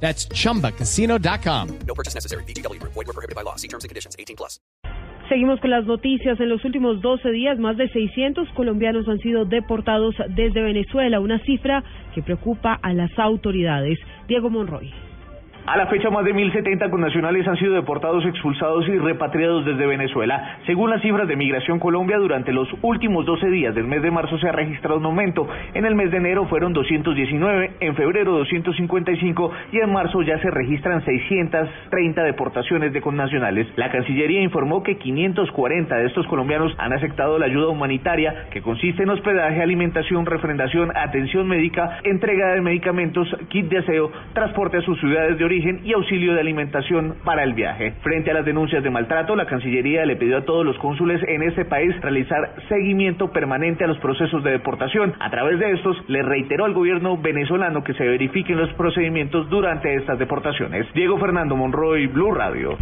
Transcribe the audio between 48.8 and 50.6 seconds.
de maltrato, la Cancillería le pidió a